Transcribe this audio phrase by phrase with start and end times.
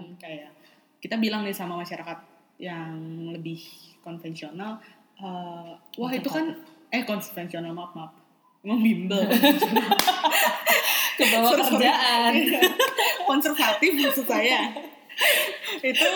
[0.00, 0.50] kan kayak
[1.00, 2.18] kita bilang nih sama masyarakat
[2.60, 2.96] yang
[3.32, 3.60] lebih
[4.00, 4.80] konvensional
[5.20, 6.56] eh, wah itu kan
[6.90, 8.12] eh konvensional maaf maaf.
[8.60, 9.24] Emang bimbel.
[11.18, 11.70] Ke bawah Sorry, sorry.
[11.80, 12.32] kerjaan.
[13.30, 14.68] Konservatif maksud saya.
[15.80, 16.12] Itu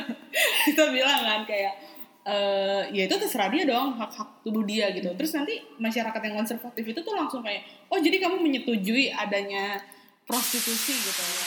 [0.68, 1.72] kita bilang kan kayak
[2.20, 5.08] eh ya itu terserah dia dong hak hak tubuh dia gitu.
[5.16, 9.80] Terus nanti masyarakat yang konservatif itu tuh langsung kayak oh jadi kamu menyetujui adanya
[10.28, 11.22] prostitusi gitu.
[11.24, 11.46] ya,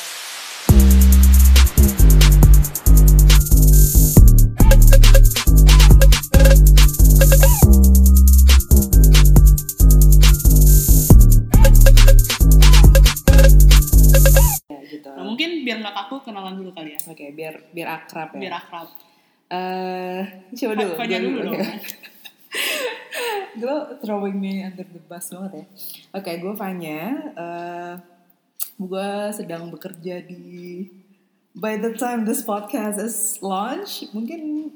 [16.43, 16.99] kenalan dulu kali ya.
[17.07, 18.39] Oke biar biar akrab ya.
[18.43, 18.87] Biar akrab.
[19.47, 20.21] Eh
[20.51, 21.59] coba dulu kaunya gue dulu dong.
[23.53, 25.65] Gue throwing me under the bus banget ya.
[26.19, 26.99] Oke gue Fanya.
[27.31, 27.93] Eh
[28.75, 30.83] gue sedang bekerja di
[31.55, 34.73] by the time this podcast is launch mungkin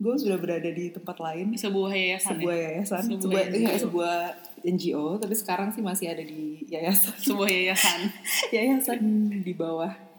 [0.00, 1.52] gue sudah berada di tempat lain.
[1.52, 2.62] Sebuah yayasan sebuah ya?
[2.72, 3.02] yayasan.
[3.04, 3.58] Sebuah sebuah NGO.
[3.60, 4.16] iya, sebuah
[4.62, 7.14] NGO tapi sekarang sih masih ada di yayasan.
[7.20, 8.00] Sebuah yayasan.
[8.54, 9.00] Yayasan
[9.42, 10.11] di bawah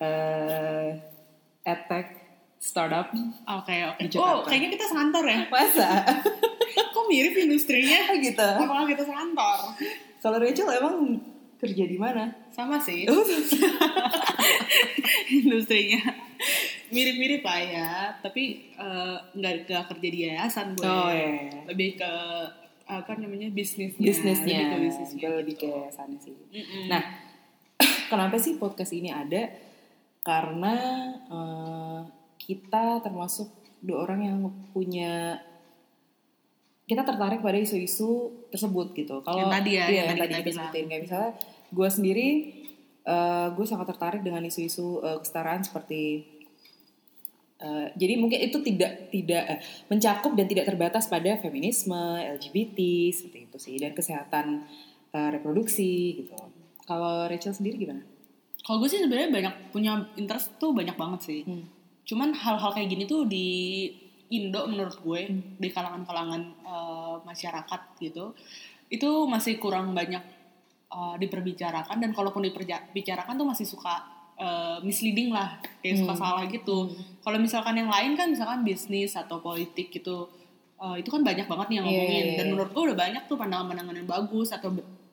[0.00, 0.88] eh
[1.62, 2.06] edtech
[2.56, 3.12] startup
[3.46, 4.00] oke oke.
[4.04, 5.38] Di oh kayaknya kita sekantor ya?
[5.48, 5.88] Masa?
[6.94, 8.16] Kok mirip industrinya?
[8.16, 8.40] Gitu.
[8.40, 9.76] Apakah kita sekantor?
[10.20, 10.96] Kalau Rachel emang
[11.56, 12.32] kerja di mana?
[12.48, 13.04] Sama sih.
[15.30, 16.00] Industrinya.
[16.90, 21.62] Mirip-mirip lah ya tapi eh, nggak nggak kerja di yayasan gue Oh, iya.
[21.70, 22.12] lebih ke
[22.90, 24.02] apa namanya bisnisnya.
[24.02, 25.70] Bisnisnya lebih ke bisnisnya gue lebih gitu.
[25.70, 26.34] ke sana sih.
[26.34, 26.90] Mm-mm.
[26.90, 27.02] nah
[28.10, 29.69] kenapa sih podcast ini ada
[30.20, 30.76] karena
[31.28, 32.00] eh,
[32.40, 33.48] kita termasuk
[33.80, 34.38] dua orang yang
[34.72, 35.40] punya
[36.84, 39.22] kita tertarik pada isu-isu tersebut gitu.
[39.22, 41.30] Kalau Yang tadi ya, iya, yang yang tadi kita kita sebutin kayak misalnya
[41.70, 42.28] gue sendiri,
[43.06, 46.02] eh, gue sangat tertarik dengan isu-isu eh, kesetaraan seperti
[47.62, 52.78] eh, jadi mungkin itu tidak tidak eh, mencakup dan tidak terbatas pada feminisme, LGBT
[53.14, 54.66] seperti itu sih dan kesehatan
[55.14, 56.34] eh, reproduksi gitu.
[56.90, 58.02] Kalau Rachel sendiri gimana?
[58.60, 61.64] Kalau gue sih sebenarnya banyak punya interest tuh banyak banget sih Hmm.
[62.02, 63.46] cuman hal-hal kayak gini tuh di
[64.30, 65.20] Indo menurut gue
[65.56, 68.34] di kalangan-kalangan eh, masyarakat gitu
[68.88, 70.22] itu masih kurang banyak
[70.88, 73.94] eh, diperbicarakan dan kalaupun diperbicarakan tuh masih suka
[74.36, 76.20] eh, misleading lah kayak suka Hmm.
[76.20, 76.90] salah gitu
[77.20, 80.30] kalau misalkan yang lain kan misalkan bisnis atau politik gitu
[80.78, 82.50] eh, itu kan banyak banget nih yang Iya, ngomongin iya, dan iya.
[82.50, 84.68] menurut gue udah banyak tuh pandangan-pandangan yang bagus atau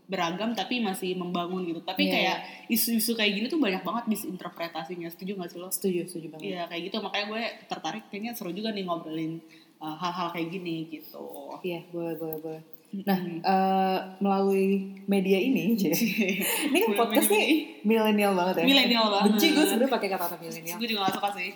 [0.07, 2.37] beragam tapi masih membangun gitu tapi Iya, kayak
[2.71, 5.67] isu-isu kayak gini tuh banyak banget misinterpretasinya setuju gak sih lo?
[5.67, 6.55] Setuju, setuju banget.
[6.55, 9.43] Iya kayak gitu makanya gue tertarik kayaknya seru juga nih ngobrolin
[9.83, 11.59] uh, hal-hal kayak gini gitu.
[11.59, 12.63] Iya, boleh, boleh, boleh.
[12.87, 15.75] Nah, eh, melalui media ini,
[16.71, 18.65] ini kan podcast nih milenial banget ya.
[18.65, 19.35] Milenial banget.
[19.35, 20.77] Benci gue sebenarnya pakai kata-kata milenial.
[20.79, 21.51] Gue juga gak suka sih.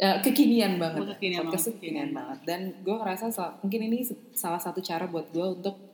[0.00, 1.18] Eh, kekinian banget.
[1.18, 2.38] Kekinian podcast banget, kekinian banget.
[2.46, 3.24] Dan gue ngerasa
[3.60, 3.98] mungkin ini
[4.32, 5.89] salah satu cara buat gue untuk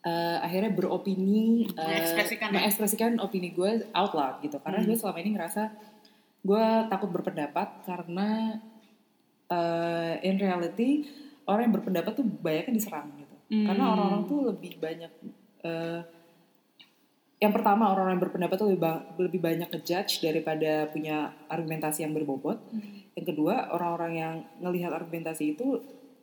[0.00, 2.54] eh, akhirnya beropini, eh, Mengekspresikan ya?
[2.54, 4.56] mengekspresikan opini gue out loud gitu.
[4.58, 4.86] Karena Hmm.
[4.86, 5.62] gue selama ini ngerasa
[6.40, 8.56] gue takut berpendapat karena
[9.48, 11.08] eh, in reality
[11.44, 13.36] orang yang berpendapat tuh banyak yang diserang gitu.
[13.48, 13.66] Hmm.
[13.66, 15.12] Karena orang-orang tuh lebih banyak
[15.64, 16.00] eh,
[17.38, 21.16] yang pertama orang-orang yang berpendapat tuh lebih, ba- lebih banyak ngejudge daripada punya
[21.46, 22.58] argumentasi yang berbobot.
[23.14, 25.78] Yang kedua orang-orang yang ngelihat argumentasi itu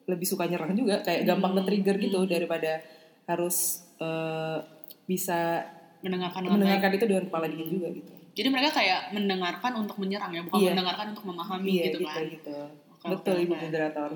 [0.05, 1.63] lebih suka nyerang juga, kayak gampang Hmm.
[1.63, 2.83] nge-trigger gitu daripada
[3.25, 4.57] harus eh,
[5.05, 5.65] bisa
[6.05, 8.11] Mendengarkan mendengarkan itu dengan kepala dingin juga gitu.
[8.35, 10.69] Jadi mereka kayak mendengarkan untuk menyerang ya, bukan Iya.
[10.75, 12.23] mendengarkan untuk memahami iya gitu, gitu kan.
[12.29, 12.57] gitu.
[13.05, 14.07] Oke, Betul oke, ibu moderator.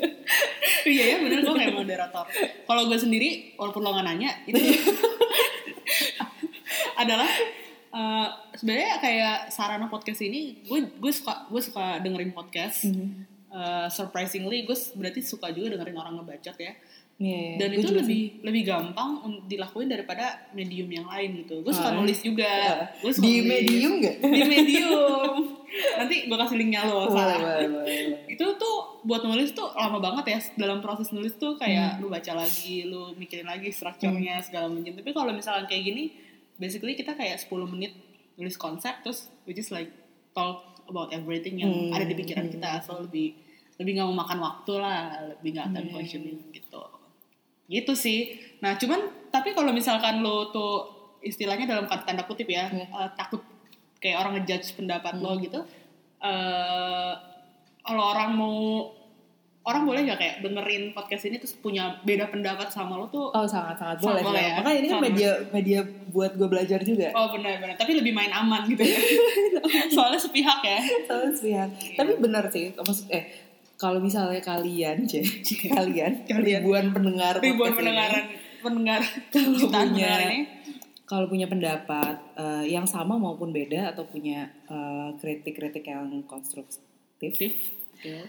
[0.92, 2.24] iya ya bener gue kayak moderator.
[2.64, 4.56] Kalau gue sendiri, walaupun lo gak nanya, itu
[7.02, 7.28] adalah
[7.92, 12.88] eh, sebenarnya kayak sarana podcast ini, gue gue suka gue suka dengerin podcast.
[12.88, 13.28] Mhm.
[13.52, 16.72] Eh, surprisingly, gue berarti suka juga dengerin orang ngebacot ya.
[17.14, 19.10] Iya, Dan itu lebih lebih gampang
[19.46, 21.62] dilakuin daripada medium yang lain gitu.
[21.62, 21.96] Gue suka Ah.
[21.96, 22.50] nulis juga.
[22.50, 22.90] Ah.
[22.98, 23.46] Gue suka di nulis.
[23.48, 24.16] medium gak?
[24.18, 25.34] Di medium.
[25.72, 27.06] Nanti gue kasih linknya lo.
[27.06, 27.38] Boleh, salah.
[27.38, 28.26] boleh, boleh, boleh.
[28.28, 30.38] Itu tuh buat nulis tuh lama banget ya.
[30.58, 32.00] Dalam proses nulis tuh kayak Hmm.
[32.00, 34.90] lu baca lagi, lu mikirin lagi strukturnya segala macam.
[34.92, 36.10] Tapi kalau misalkan kayak gini,
[36.56, 37.94] basically kita kayak 10 menit
[38.34, 39.92] nulis konsep terus which is like
[40.32, 41.94] talk about everything yang Hmm.
[41.94, 42.82] ada di pikiran kita.
[42.82, 43.38] So lebih
[43.74, 44.98] lebih nggak mau makan waktu lah,
[45.30, 45.94] lebih nggak time Hmm.
[45.94, 46.82] consuming gitu.
[47.64, 48.20] Gitu sih.
[48.58, 50.72] Nah, cuman tapi kalau misalkan lo tuh
[51.20, 52.84] istilahnya dalam tanda kutip ya, Iya.
[52.84, 53.42] eh, takut
[53.96, 55.42] kayak orang ngejudge pendapat lo Hmm.
[55.42, 55.60] gitu.
[56.20, 57.12] eh
[57.80, 58.86] kalau orang mau
[59.62, 63.42] orang boleh nggak kayak dengerin podcast ini terus punya beda pendapat sama lo tuh Oh
[63.44, 64.22] sangat sangat boleh.
[64.22, 64.54] boleh ya?
[64.56, 65.06] Makanya ini kan Sangat.
[65.08, 67.10] media media buat gue belajar juga.
[67.12, 68.98] oh benar-benar tapi lebih main aman gitu ya
[69.94, 71.68] soalnya sepihak ya Soalnya sepihak.
[71.92, 73.22] Tapi benar sih, maksud eh
[73.82, 75.18] kalau misalnya kalian, C,
[75.66, 76.62] kalian, Kalian.
[76.62, 78.24] ribuan pendengar ribuan podcast ini, pendengaran
[78.62, 79.00] pendengar
[79.34, 79.58] Kalau
[79.90, 80.46] punya-
[81.02, 87.52] kalau punya pendapat eh, yang sama maupun beda atau punya eh, kritik-kritik yang konstruktif Aktif.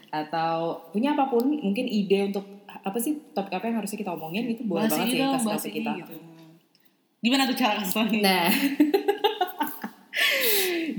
[0.09, 4.45] atau punya apa pun mungkin ide untuk apa sih topik apa yang harusnya kita omongin
[4.45, 5.91] itu boleh banget sih kasih kita.
[6.01, 6.15] gitu.
[7.23, 8.19] Gimana tuh cara kasih?
[8.19, 8.51] Nah,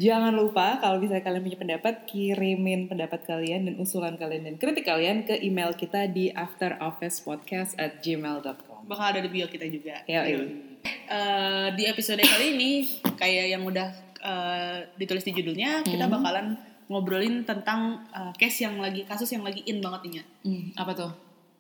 [0.05, 4.85] jangan lupa kalau misalnya kalian punya pendapat, kirimin pendapat kalian dan usulan kalian dan kritik
[4.85, 8.85] kalian ke email kita di afterofficepodcast at gmail.com.
[8.85, 10.05] bakal ada di bio kita juga.
[10.05, 10.45] Ya, iya.
[10.85, 12.71] Eh, di episode kali ini
[13.17, 13.89] kayak yang udah
[14.21, 16.15] eh, ditulis di judulnya, kita Hmm.
[16.15, 16.47] bakalan
[16.85, 20.25] ngobrolin tentang eh, case yang lagi kasus yang lagi in banget nih, Nya.
[20.45, 21.13] Hmm, apa tuh?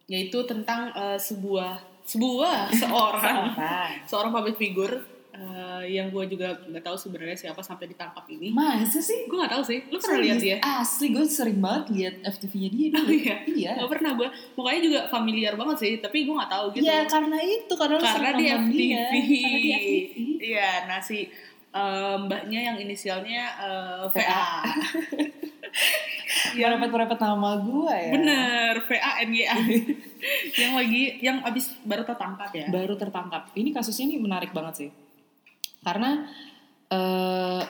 [0.05, 3.56] yaitu tentang eh, sebuah sebuah seorang
[4.05, 5.00] seorang public figure
[5.34, 8.54] eh, yang gue juga nggak tahu sebenarnya siapa sampai ditangkap ini.
[8.54, 9.26] Masa sih?
[9.26, 10.56] Gue nggak tahu sih, lu pernah lihat dia?
[10.62, 13.04] Asli, gue sering banget lihat FTV-nya dia dulu.
[13.04, 13.36] Oh, iya?
[13.44, 13.70] Iya.
[13.82, 16.84] Gak pernah gue, mukanya juga familiar banget sih, tapi gue nggak tahu gitu.
[16.86, 18.72] Iya, karena itu karena karena di FTV.
[18.78, 19.02] dia.
[19.02, 19.38] Karena di
[19.75, 20.16] FTV.
[20.44, 21.19] Iya, nasi
[21.75, 24.46] eh, mbaknya yang inisialnya eh, VA.
[26.54, 28.12] Yang Merepet-merepet nama gue ya.
[28.14, 29.56] bener VA NGA.
[30.60, 32.66] yang lagi yang abis baru tertangkap ya.
[32.70, 33.50] baru tertangkap.
[33.58, 34.90] Ini kasusnya ini menarik banget sih.
[35.84, 36.25] Karena
[36.88, 37.62] eh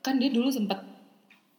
[0.00, 0.80] kan dia dulu sempat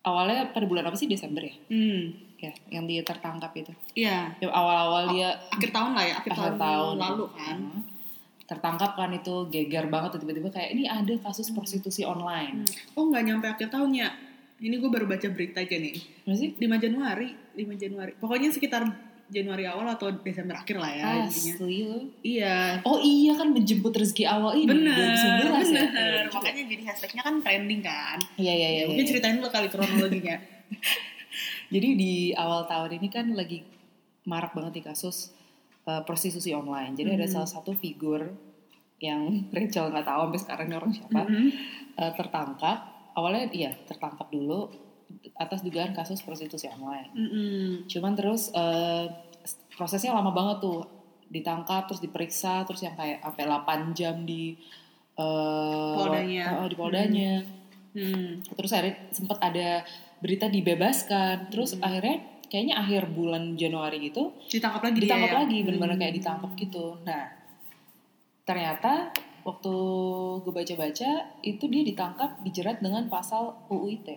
[0.01, 1.53] awalnya pada bulan apa sih Desember ya?
[1.69, 3.75] Hmm, Ya, yang dia tertangkap itu.
[3.93, 4.31] iya.
[4.39, 7.57] Ya, awal-awal dia Akhir tahun lah ya, akhir, akhir tahun, tahun lalu kan.
[7.59, 7.81] Hmm.
[8.47, 12.65] tertangkap kan itu geger banget tiba-tiba kayak ini ada kasus prostitusi online.
[12.97, 14.09] Oh nggak nyampe akhir tahunnya.
[14.57, 15.99] Ini gue baru baca berita aja nih.
[16.25, 16.49] Apa sih?
[16.57, 18.11] 5 Januari, 5 Januari.
[18.17, 18.87] Pokoknya sekitar
[19.29, 21.53] Januari awal atau Desember akhir lah ya intinya.
[21.53, 21.77] Asli.
[22.19, 25.85] Iya, Oh iya kan menjemput rezeki awal ini bener, 2019 ya.
[25.85, 25.89] bener.
[25.93, 28.17] Iya, Makanya jadi hashtagnya kan trending kan.
[28.35, 28.83] Iya iya iya.
[28.85, 29.09] Mungkin iya.
[29.09, 30.37] ceritain dulu kali kronologinya.
[31.69, 33.61] Jadi di awal tahun ini kan lagi
[34.25, 35.29] marak banget nih kasus
[35.85, 36.93] uh, prostitusi online.
[36.93, 37.33] Jadi ada Hmm.
[37.35, 38.33] salah satu figur
[38.99, 39.21] yang
[39.55, 41.47] Rachel nggak tahu sampai sekarang ini orang siapa Mhm.
[41.95, 42.77] uh, tertangkap.
[43.13, 44.69] Awalnya iya tertangkap dulu
[45.35, 47.09] atas dugaan kasus prostitusi online.
[47.13, 47.67] Mm-mm.
[47.87, 49.07] Cuman terus uh,
[49.73, 50.83] prosesnya lama banget tuh
[51.29, 54.57] ditangkap terus diperiksa terus yang kayak sampai 8 jam di
[55.15, 56.43] uh, Poldanya.
[56.59, 57.33] uh, di poldanya.
[57.89, 58.41] Hmm.
[58.45, 59.81] Terus akhirnya sempat ada
[60.19, 61.49] berita dibebaskan.
[61.49, 61.85] Terus Hmm.
[61.85, 62.17] akhirnya
[62.49, 65.37] kayaknya akhir bulan Januari gitu Ditangkap lagi dia ditangkap ya?
[65.45, 66.01] lagi benar-benar Hmm.
[66.01, 66.85] kayak ditangkap gitu.
[67.05, 67.23] Nah,
[68.43, 69.13] ternyata
[69.45, 69.73] waktu
[70.43, 71.09] gue baca-baca
[71.41, 74.15] itu dia ditangkap dijerat dengan pasal UU ITE.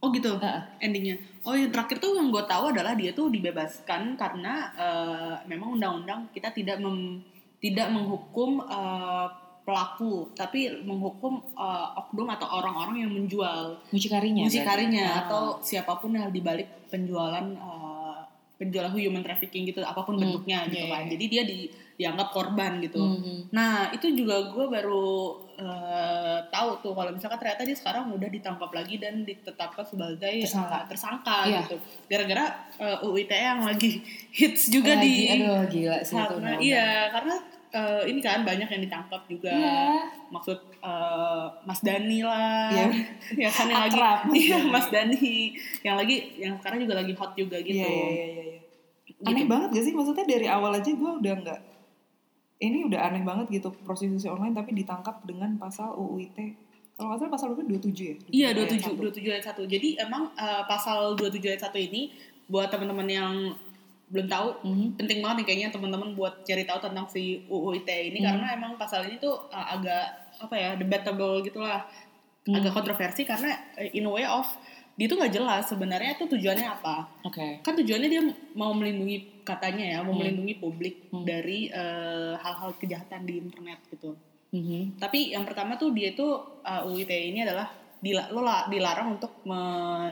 [0.00, 0.60] Oh gitu Heeh.
[0.80, 1.16] endingnya.
[1.44, 6.32] Oh yang terakhir tuh yang gue tahu adalah dia tuh dibebaskan karena eh, memang undang-undang
[6.32, 7.20] kita tidak mem-
[7.60, 9.26] tidak menghukum eh,
[9.60, 14.48] pelaku, tapi menghukum eh, oknum atau orang-orang yang menjual mucikarinya.
[14.48, 15.20] mucikarinya berarti.
[15.28, 18.18] atau siapa pun yang dibalik penjualan eh,
[18.56, 21.02] penjualan human trafficking gitu, apa pun Hmm, bentuknya gitu iya, kan.
[21.04, 21.10] iya.
[21.12, 21.58] Jadi dia di,
[22.00, 22.96] dianggap korban gitu.
[22.96, 23.52] Mhm.
[23.52, 25.04] Nah itu juga gue baru
[25.54, 30.72] eh, tahu tuh kalau misalkan ternyata dia sekarang udah ditangkap lagi dan ditetapkan sebagai Tersangka.
[30.74, 31.60] eh, tersangka Iya.
[31.62, 31.76] gitu.
[32.06, 32.44] Gara-gara
[32.74, 34.00] eh, UU ITE yang lagi
[34.38, 36.60] hits juga Lagi, di aduh gila sih itu karena undang-undang.
[36.62, 37.36] iya karena
[37.70, 39.52] eh, ini kan banyak yang ditangkap juga.
[39.52, 39.80] Iya.
[40.30, 42.86] Maksud eh, Mas Dani lah, Iya.
[43.44, 44.56] ya kan yang lagi, Akrab, Mas iya.
[44.64, 45.30] Mas Dani,
[45.82, 47.76] yang lagi yang sekarang juga lagi hot juga gitu.
[47.76, 48.58] Iya, iya, iya, iya, iya.
[49.20, 49.92] Aneh banget gak sih?
[49.92, 51.60] Maksudnya dari awal aja gue udah nggak
[52.60, 56.46] ini udah aneh banget gitu prostitusi online tapi ditangkap dengan pasal UU ITE.
[56.92, 57.64] Kalau nggak salah pasal berapa?
[57.80, 58.14] 27 ya?
[58.28, 59.00] Iya, Ayat 27 satu.
[59.08, 59.64] 27 ayat 1.
[59.66, 62.02] Jadi emang eh, pasal 27 ayat 1 ini
[62.44, 63.32] buat teman-teman yang
[64.10, 64.86] belum tahu Mhm.
[64.98, 68.26] penting banget nih kayaknya teman-teman buat cari tahu tentang si UU ITE ini Hmm.
[68.28, 70.04] karena emang pasal ini tuh eh, agak
[70.36, 71.86] apa ya debatable gitulah.
[72.44, 72.58] Hmm.
[72.58, 74.44] Agak kontroversi karena eh, in a way of
[75.00, 77.08] dia tuh nggak jelas sebenarnya tuh tujuannya apa.
[77.24, 77.64] Oke.
[77.64, 78.20] Kan tujuannya dia
[78.52, 80.20] mau melindungi katanya ya, mau Hmm.
[80.20, 81.24] melindungi publik Hmm.
[81.24, 84.12] dari eh, hal-hal kejahatan di internet gitu.
[84.52, 85.00] Mhm.
[85.00, 86.26] Tapi yang pertama tuh dia itu
[86.60, 90.10] uh, UU ITE ini adalah dila, lo la- dilarang untuk me-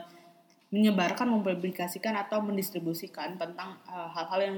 [0.71, 4.57] menyebarkan, mempublikasikan atau mendistribusikan tentang uh, hal-hal yang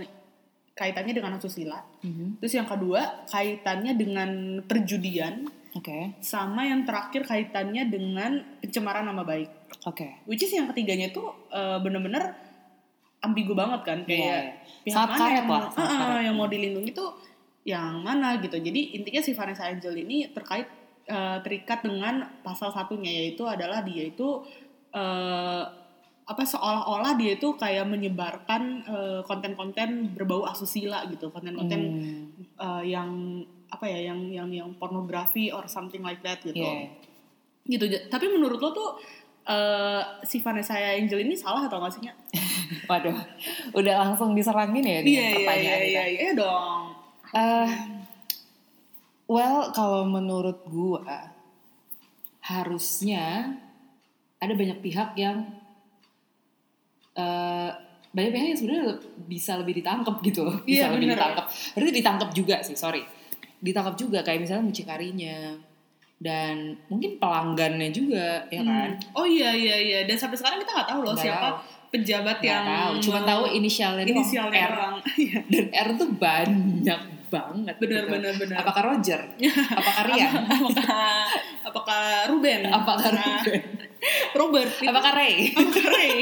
[0.77, 1.81] kaitannya dengan asusila.
[2.05, 2.39] Mhm.
[2.39, 4.31] Terus yang kedua kaitannya dengan
[4.63, 6.19] perjudian, Oke.
[6.21, 9.49] sama yang terakhir kaitannya dengan pencemaran nama baik.
[9.85, 10.23] Oke.
[10.25, 12.35] Which is yang ketiganya tuh uh, bener-bener
[13.21, 14.53] ambigu banget kan kayak Iya, iya.
[14.81, 16.21] pihak Sangat mana karet yang, lah, ah, karet.
[16.25, 17.11] yang mau dilindungi tuh
[17.63, 18.57] yang mana gitu.
[18.57, 20.65] Jadi intinya si Vanessa Angel ini terkait
[21.05, 24.41] eh, terikat dengan pasal satunya yaitu adalah dia itu
[24.91, 25.65] eh,
[26.25, 32.25] apa seolah-olah dia itu kayak menyebarkan eh, konten-konten berbau asusila gitu konten-konten Hmm.
[32.57, 36.91] eh, yang apa ya yang yang yang pornografi or something like that gitu Iya.
[37.67, 38.91] gitu tapi menurut lo tuh
[39.51, 42.07] eh, si Vanessa Angel ini salah atau nggak sih?
[42.91, 43.19] Waduh,
[43.75, 46.17] udah langsung diserangin ya dengan iya iya pertanyaan iya itu.
[46.17, 46.83] iya dong
[47.31, 47.71] Eh,
[49.27, 51.31] well, kalau menurut gua
[52.41, 53.55] harusnya
[54.37, 55.47] ada banyak pihak yang
[57.13, 57.71] eh
[58.11, 58.85] banyak pihak yang sebenarnya
[59.25, 61.15] bisa lebih ditangkap gitu loh, bisa Iya, lebih bener.
[61.15, 61.45] ditangkap.
[61.71, 63.07] Berarti ditangkap juga sih, sorry.
[63.63, 65.55] Ditangkap juga kayak misalnya mucikarinya
[66.21, 66.55] dan
[66.87, 68.93] mungkin pelanggannya juga, ya kan?
[68.93, 69.17] Hmm.
[69.17, 71.57] oh iya iya iya dan sampai sekarang kita nggak tahu loh Nggak siapa tahu.
[71.91, 74.71] pejabat Nggak yang tahu, cuma tahu inisialnya inisialnya R.
[74.71, 75.39] orang Iya.
[75.45, 77.75] Dan R tuh banyak banget.
[77.79, 78.13] benar gitu.
[78.13, 79.21] benar benar Apakah Roger?
[79.81, 80.33] Apakah Rian?
[80.45, 81.11] apakah
[81.63, 83.63] apakah Ruben Apakah Nah, Ruben?
[84.39, 85.35] Robert itu- Apakah Ray?
[85.51, 86.15] apakah Ray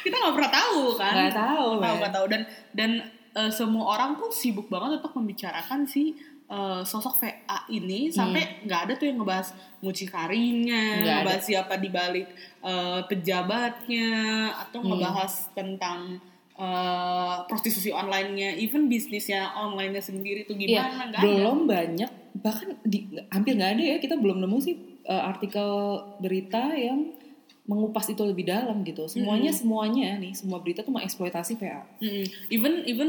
[0.00, 2.90] kita nggak pernah tahu kan Nggak tahu, nggak tahu dan dan
[3.32, 6.14] eh, semua orang tuh sibuk banget untuk membicarakan si
[6.48, 7.36] eh, sosok VA
[7.70, 10.98] ini sampai nggak ada tuh yang ngebahas mucikarinya Hmm.
[10.98, 11.20] Nggak ada.
[11.22, 12.26] ngebahas siapa di balik
[12.60, 14.10] eh, pejabatnya
[14.58, 14.88] atau Hmm.
[14.90, 16.18] ngebahas tentang
[16.54, 22.98] eh, prostitusi online-nya even bisnisnya online-nya sendiri tuh Iya, gimana ada belum banyak bahkan di,
[23.28, 25.68] hampir nggak ada ya kita belum nemu sih eh, artikel
[26.18, 27.14] berita yang
[27.64, 29.04] mengupas itu lebih dalam gitu.
[29.06, 31.84] Semuanya semuanya nih semua berita tuh mengeksploitasi PA.
[32.00, 32.24] Mm-mm.
[32.48, 33.08] even even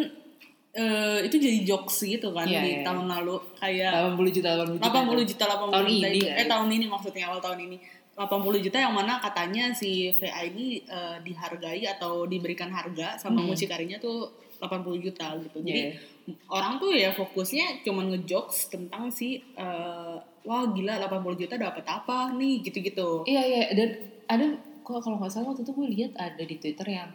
[0.72, 4.76] eh, itu jadi jokes gitu kan Iya, di iya, tahun lalu kayak 80 juta 80
[4.76, 4.86] juta.
[4.86, 6.34] 80 juta 80 Tahun juta ini ya?
[6.36, 7.78] eh tahun ini maksudnya awal tahun ini
[8.14, 8.30] 80
[8.62, 13.50] juta yang mana katanya si VA ini eh, dihargai atau diberikan harga sama Hmm.
[13.50, 14.28] mucikarinya tuh
[14.60, 15.58] 80 juta gitu.
[15.62, 15.92] Jadi Iya.
[16.48, 22.30] orang tuh ya fokusnya cuman ngejokes tentang si eh, wah gila 80 juta dapat apa
[22.32, 23.24] nih gitu-gitu.
[23.24, 23.90] Iya iya dan
[24.28, 24.46] ada
[24.82, 27.10] kalau nggak salah waktu itu gue lihat ada di Twitter yang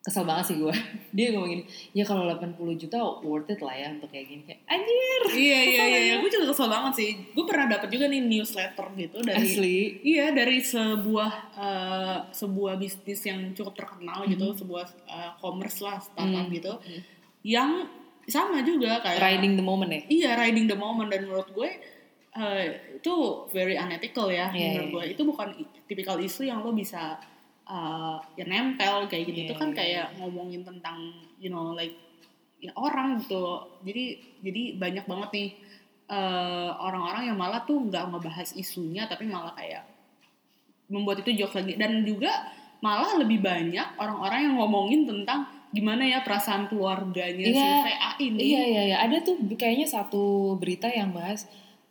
[0.00, 0.72] kesel banget sih gue.
[1.16, 4.60] Dia ngomong gini, ya kalau 80 juta worth it lah ya untuk kayak gini kayak
[4.66, 5.20] anjir.
[5.30, 6.14] iya iya iya, iya.
[6.18, 7.10] gue juga kesel banget sih.
[7.30, 9.78] Gue pernah dapat juga nih newsletter gitu dari Asli.
[10.02, 14.58] Iya dari sebuah eh, sebuah bisnis yang cukup terkenal gitu, Mm-hmm.
[14.58, 16.50] sebuah eh, commerce lah startup Hmm.
[16.50, 16.72] gitu,
[17.42, 17.84] yang
[18.24, 20.00] sama juga kayak Riding the moment ya.
[20.06, 21.66] iya riding the moment dan menurut gue
[22.30, 22.64] eh,
[22.94, 23.14] itu
[23.50, 24.94] very unethical ya Iya, menurut iya.
[24.94, 25.48] gue itu bukan
[25.84, 27.18] tipikal isu yang lo bisa
[27.70, 30.98] eh, ya nempel kayak gitu itu Iya, kan iya, kayak ngomongin tentang
[31.38, 31.94] you know like
[32.58, 33.42] ya orang gitu.
[33.80, 34.04] Jadi
[34.42, 35.48] jadi banyak banget nih
[36.06, 39.86] eh, orang-orang yang malah tuh nggak ngebahas isunya tapi malah kayak
[40.90, 41.78] membuat itu jokes lagi.
[41.78, 42.50] Dan juga
[42.80, 47.86] malah lebih banyak orang-orang yang ngomongin tentang gimana ya perasaan keluarganya si Iya.
[47.86, 48.38] VA ini.
[48.42, 48.96] Iya iya iya.
[49.06, 51.46] Ada tuh kayaknya satu berita yang bahas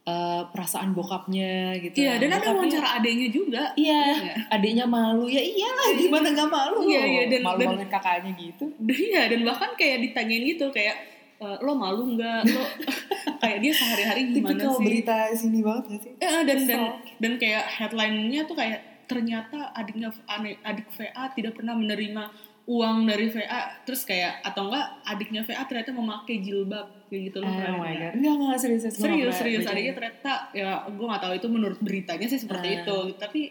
[0.09, 2.01] eh, perasaan bokapnya gitu.
[2.01, 3.63] Iya, dan ada wawancara adiknya juga.
[3.77, 4.37] Iya, nggak?
[4.49, 6.77] adiknya malu ya iyalah gimana nggak malu?
[6.89, 8.65] Iya, iya, dan- malu maluin kakaknya gitu.
[8.81, 10.95] Iya, dan bahkan kayak ditanyain gitu kayak
[11.37, 12.41] e, lo malu nggak?
[12.49, 12.63] Lo
[13.41, 14.85] kayak dia sehari-hari gimana Tipikal sih?
[14.85, 16.13] berita sini banget gak sih?
[16.19, 16.83] Eh, dan dan Kesel.
[17.21, 20.13] dan kayak headline-nya tuh kayak ternyata adiknya
[20.61, 22.29] adik VA tidak pernah menerima
[22.69, 27.49] uang dari VA terus kayak atau enggak adiknya VA ternyata memakai jilbab kayak gitu loh
[27.49, 28.97] Oh my god, enggak enggak serius serius.
[28.97, 32.75] Serius serius adiknya ternyata ya gue nggak tahu itu menurut beritanya sih seperti Ah.
[32.79, 33.41] itu tapi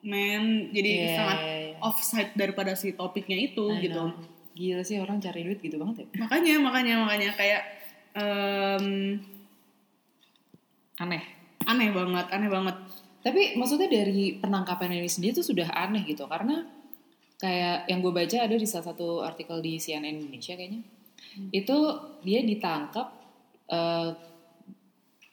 [0.00, 1.74] men jadi Iya, sangat iya, iya.
[1.78, 4.16] offside daripada si topiknya itu I gitu know.
[4.50, 6.06] Gila sih orang cari duit gitu banget ya.
[6.20, 7.62] makanya makanya makanya kayak
[8.12, 9.16] em,
[10.96, 11.22] Aneh.
[11.62, 12.76] aneh banget aneh banget
[13.20, 16.64] Tapi maksudnya dari penangkapan ini sendiri tuh sudah aneh gitu karena
[17.36, 20.80] kayak yang gue baca ada di salah satu artikel di CNN Indonesia kayaknya
[21.50, 21.76] itu
[22.24, 23.06] dia ditangkap
[23.70, 24.10] eh,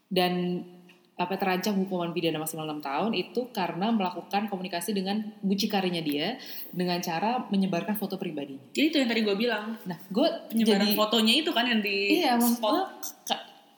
[0.08, 0.64] dan
[1.18, 6.38] apa terancam hukuman pidana maksimal 6 tahun itu karena melakukan komunikasi dengan mucikarinya dia
[6.70, 8.62] dengan cara menyebarkan foto pribadinya.
[8.70, 12.22] jadi itu yang tadi gue bilang Nah, gue penyebaran jadi fotonya itu kan yang di
[12.22, 12.86] iya maksud spot.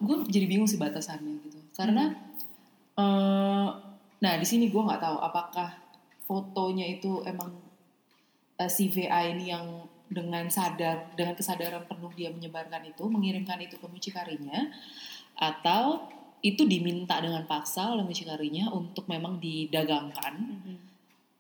[0.04, 2.12] gue jadi bingung sih batasannya gitu karena
[3.00, 3.68] eh,
[4.20, 5.80] nah di sini gue nggak tahu apakah
[6.28, 7.56] fotonya itu emang
[8.60, 9.64] eh, si VA ini yang
[10.10, 14.74] dengan sadar dengan kesadaran penuh dia menyebarkan itu mengirimkan itu ke mucikarinya
[15.38, 16.10] atau
[16.42, 20.76] itu diminta dengan paksa oleh mucikarinya untuk memang didagangkan Mhm.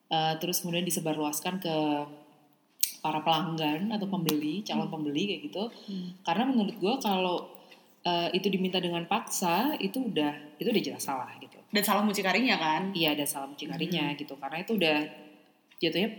[0.09, 1.75] eh, terus kemudian disebarluaskan ke
[2.99, 5.63] para pelanggan atau pembeli calon pembeli kayak gitu.
[5.87, 6.09] Hmm.
[6.21, 7.47] karena menurut gue kalau
[7.99, 11.59] eh, itu diminta dengan paksa itu udah itu udah jelas salah gitu.
[11.69, 12.95] Dan salah mucikarinya kan?
[12.95, 14.39] Iya ada salah mucikarinya gitu.
[14.39, 14.97] Karena itu udah
[15.77, 16.09] jatuhnya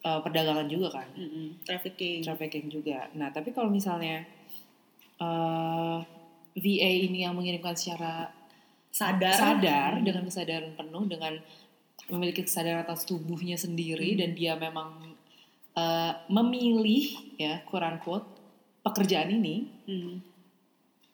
[0.00, 1.08] eh, perdagangan juga kan?
[1.12, 1.64] Mhm.
[1.64, 2.24] trafficking.
[2.24, 3.08] Trafficking juga.
[3.12, 4.24] Nah tapi kalau misalnya
[5.20, 5.98] eh,
[6.50, 8.26] VA ini yang mengirimkan secara
[8.90, 9.32] sadar.
[9.38, 11.38] sadar dengan kesadaran penuh dengan
[12.10, 14.18] memiliki kesadaran atas tubuhnya sendiri Hmm.
[14.18, 15.14] dan dia memang
[15.78, 17.06] uh, memilih
[17.38, 18.26] ya quote unquote
[18.82, 20.18] pekerjaan ini Hmm.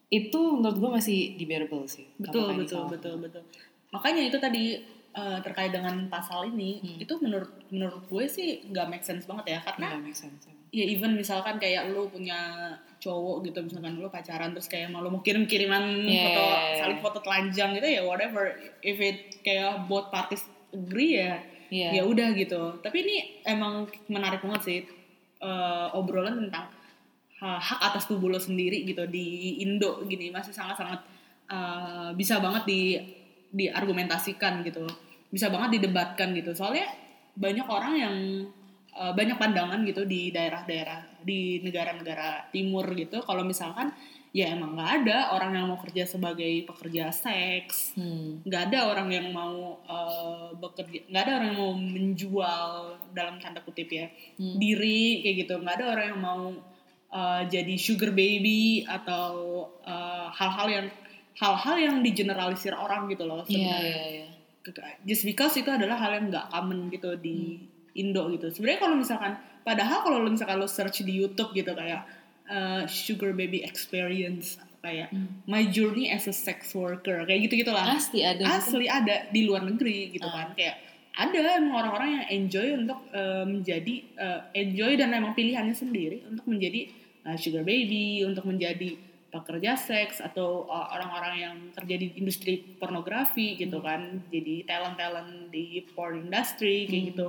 [0.08, 2.08] itu menurut gue masih debatable sih.
[2.16, 3.42] Betul betul betul betul.
[3.92, 4.80] Makanya itu tadi
[5.16, 6.96] eh, terkait dengan pasal ini Hmm.
[7.00, 10.44] itu menurut menurut gue sih nggak make sense banget ya karena make sense.
[10.68, 12.36] ya even misalkan kayak lu punya
[12.98, 16.26] cowok gitu misalkan lu pacaran terus kayak mau lu mau kirim kiriman Yeah.
[16.26, 16.42] foto
[16.76, 21.88] saling foto telanjang gitu ya whatever if it kayak both parties agree ya Iya.
[21.92, 24.78] ya udah gitu tapi ini emang menarik banget sih
[25.38, 26.68] eh, obrolan tentang
[27.36, 31.00] ha- hak atas tubuh lo sendiri gitu di Indo gini masih sangat sangat
[31.48, 32.80] eh, bisa banget di
[33.56, 34.84] diargumentasikan gitu
[35.26, 36.52] bisa banget didebatkan gitu.
[36.54, 36.86] Soalnya
[37.34, 38.14] banyak orang yang
[38.96, 43.20] eh, banyak pandangan gitu di daerah-daerah di negara-negara timur gitu.
[43.24, 43.90] Kalau misalkan
[44.36, 47.96] ya emang nggak ada orang yang mau kerja sebagai pekerja seks.
[47.96, 48.44] Hmm.
[48.44, 52.68] nggak ada orang yang mau eh, bekerja nggak ada orang yang mau menjual
[53.16, 54.60] dalam tanda kutip ya Hmm.
[54.60, 55.54] diri kayak gitu.
[55.58, 56.42] Nggak ada orang yang mau
[57.12, 59.66] eh, jadi sugar baby atau
[60.36, 60.86] hal-hal yang
[61.36, 64.26] hal-hal yang digeneralisir orang gitu loh Iya, sebenarnya iya, iya.
[64.62, 67.60] Ke- just because itu adalah hal yang nggak common gitu di
[67.94, 72.02] Indo gitu sebenarnya kalau misalkan padahal kalau misalkan lo search di YouTube gitu kayak
[72.46, 75.42] eh, sugar baby experience kayak Hmm.
[75.44, 78.38] my journey as a sex worker kayak gitu gitulah Pasti ada.
[78.38, 78.46] gitu.
[78.46, 80.44] asli ada di luar negeri gitu Ah.
[80.44, 80.76] kan kayak
[81.16, 86.86] ada orang-orang yang enjoy untuk eh, menjadi eh, enjoy dan emang pilihannya sendiri untuk menjadi
[87.22, 88.94] eh, sugar baby untuk menjadi
[89.36, 95.30] pekerja seks atau eh, orang-orang yang kerja di industri pornografi gitu kan jadi talent talent
[95.48, 97.10] di porn industry kayak Hmm.
[97.10, 97.28] gitu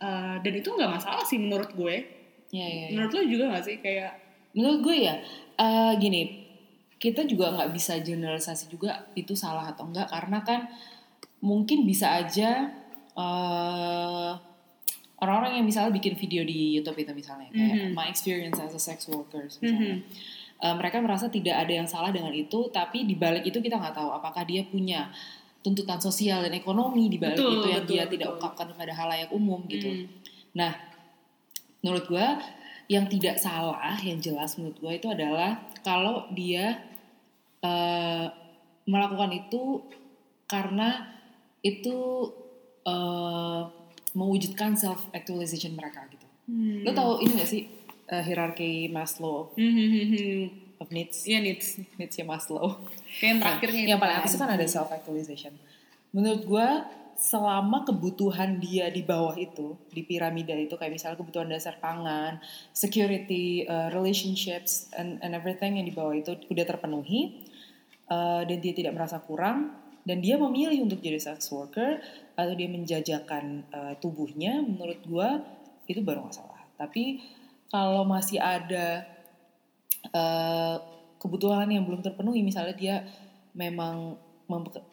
[0.00, 1.96] Eh, dan itu nggak masalah sih menurut gue
[2.50, 2.86] Iya, iya, iya.
[2.90, 4.12] menurut lo juga nggak sih kayak
[4.50, 5.14] Menurut gue ya,
[5.56, 6.22] eh, gini,
[6.96, 10.60] kita juga nggak bisa generalisasi juga itu salah atau enggak karena kan
[11.40, 12.72] mungkin bisa aja
[13.14, 14.32] eh,
[15.16, 17.92] orang-orang yang misalnya bikin video di YouTube itu misalnya kayak Mhm.
[17.92, 20.00] my experience as a sex worker misalnya.
[20.00, 20.08] mhm,
[20.60, 23.96] Eh, mereka merasa tidak ada yang salah dengan itu, tapi di balik itu kita nggak
[23.96, 25.08] tahu apakah dia punya
[25.64, 28.36] tuntutan sosial dan ekonomi di balik Betul, itu yang betul, dia tidak betul.
[28.36, 29.88] ungkapkan kepada halayak umum gitu.
[29.88, 30.04] mhm.
[30.52, 30.72] Nah,
[31.80, 32.26] menurut gue
[32.92, 36.76] yang tidak salah, yang jelas menurut gue itu adalah kalau dia
[37.64, 38.26] eh,
[38.84, 39.80] melakukan itu
[40.44, 41.08] karena
[41.64, 41.96] itu
[42.84, 43.62] eh,
[44.12, 46.26] mewujudkan self actualization mereka gitu.
[46.50, 46.84] Hmm.
[46.84, 47.62] Lo tau ini gak sih
[48.10, 50.42] eh, hierarki Maslow Hmm, hmm, hmm, hmm.
[50.82, 51.24] of needs?
[51.24, 51.78] Iya needs.
[51.96, 52.82] Needs-nya Maslow.
[53.22, 55.54] Kayak yang terakhirnya yang itu paling atas kan ada self actualization.
[56.10, 56.68] Menurut gue
[57.20, 62.40] selama kebutuhan dia di bawah itu di piramida itu kayak misalnya kebutuhan dasar pangan,
[62.72, 67.44] security, uh, relationships and, and everything yang di bawah itu udah terpenuhi
[68.08, 69.76] uh, dan dia tidak merasa kurang
[70.08, 72.00] dan dia memilih untuk jadi sex worker
[72.40, 75.28] atau dia menjajakan uh, tubuhnya menurut gue
[75.92, 76.64] itu baru masalah.
[76.80, 77.20] Tapi
[77.70, 79.06] kalau masih ada
[80.10, 80.76] eh,
[81.20, 82.96] kebutuhan yang belum terpenuhi misalnya dia
[83.54, 84.16] memang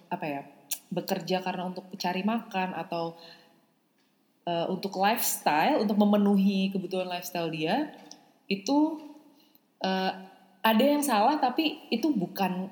[0.07, 0.41] apa ya
[0.87, 3.17] bekerja karena untuk cari makan atau
[4.45, 7.89] eh, untuk lifestyle untuk memenuhi kebutuhan lifestyle dia
[8.47, 9.01] itu
[9.81, 10.11] eh,
[10.61, 12.69] ada yang salah tapi itu bukan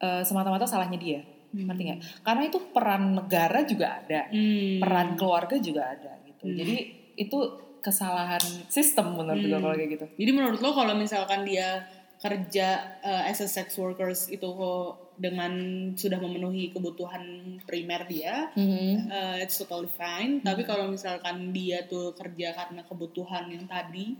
[0.00, 4.84] eh, semata-mata salahnya dia ngerti nggak karena itu peran negara juga ada Hmm.
[4.84, 6.56] peran keluarga juga ada gitu Hmm.
[6.60, 6.76] jadi
[7.16, 7.38] itu
[7.80, 9.62] kesalahan sistem menurut gue Hmm.
[9.62, 11.84] kalau kayak gitu Jadi menurut lo kalau misalkan dia
[12.18, 12.68] kerja
[13.00, 15.50] uh, as a sex workers itu kok dengan
[15.94, 17.22] sudah memenuhi kebutuhan
[17.62, 20.38] primer dia, uh, it's totally fine.
[20.40, 24.14] Tapi kalau misalkan dia tuh kerja karena kebutuhan yang tadi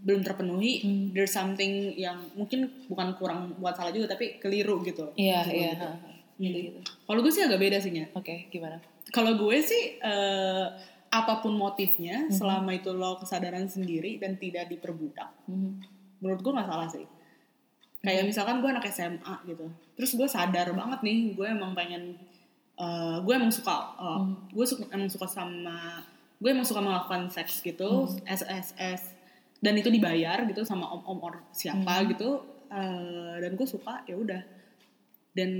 [0.00, 1.06] belum terpenuhi, Hmm.
[1.10, 5.12] there's something yang mungkin bukan kurang buat salah juga tapi keliru gitu.
[5.14, 5.70] Iya, Gitu, iya.
[5.70, 5.84] gitu.
[5.86, 5.96] ha.
[6.36, 6.78] Gitu, gitu.
[7.06, 8.08] Kalau gue sih agak beda sih Nya.
[8.12, 8.80] Oke, gimana?
[9.10, 10.66] Kalau gue sih eh,
[11.10, 12.32] apa pun motifnya, Mhm.
[12.32, 15.34] selama itu lo kesadaran sendiri dan tidak diperbudak,
[16.22, 17.02] menurut gue nggak salah sih.
[18.00, 18.28] Kayak Mhm.
[18.30, 19.66] misalkan gue anak SMA gitu,
[19.98, 22.14] terus gue sadar banget nih, gue emang pengen,
[22.78, 24.54] eh, gue emang suka, eh, Mhm.
[24.54, 26.00] gue suka, emang suka sama,
[26.38, 28.30] gue emang suka melakukan seks gitu, Mhm.
[28.30, 28.42] as
[28.78, 29.02] as,
[29.58, 32.06] dan itu dibayar gitu sama om om or siapa Mhm.
[32.14, 34.40] gitu, eh, dan gue suka ya udah,
[35.34, 35.50] dan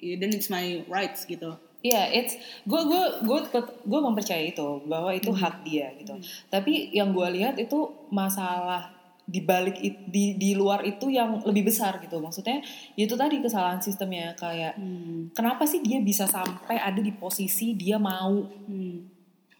[0.00, 1.52] dan it's my rights gitu.
[1.80, 2.36] Iya, it's
[2.68, 5.40] gue gue gue gue mempercayai itu bahwa itu Hmm.
[5.40, 6.12] hak dia gitu.
[6.12, 6.24] Hmm.
[6.52, 8.92] Tapi yang gue lihat itu masalah
[9.24, 12.20] di balik it- di di luar itu yang lebih besar gitu.
[12.20, 12.60] Maksudnya
[12.98, 15.32] ya itu tadi kesalahan sistemnya kayak Hmm.
[15.32, 19.08] kenapa sih dia bisa sampai ada di posisi dia mau Hmm.